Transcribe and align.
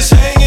is 0.00 0.10
hanging 0.12 0.39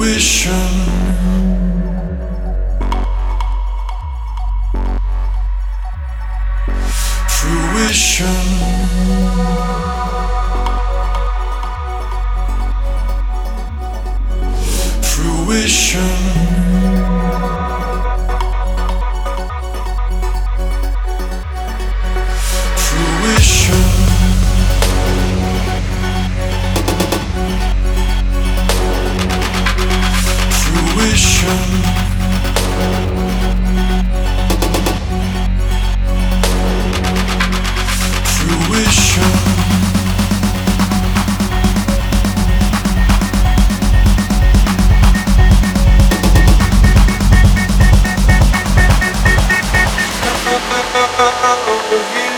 Fruition. 0.00 0.54
Fruition. 7.28 8.34
Fruition. 15.02 16.59
with. 51.90 52.29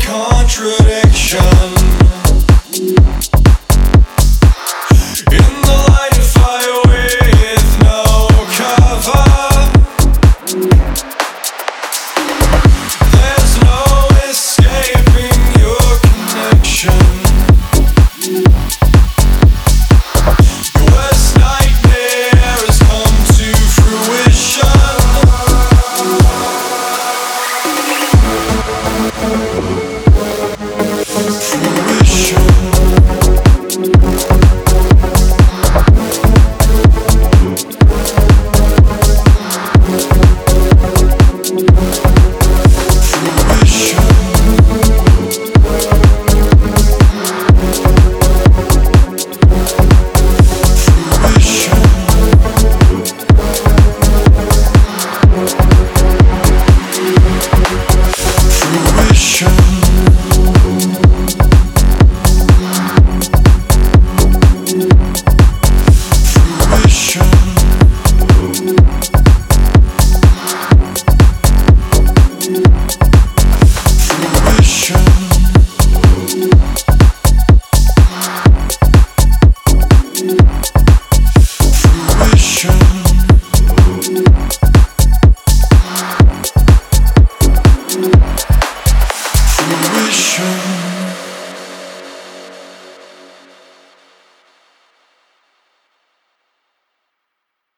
contradict. 0.00 1.05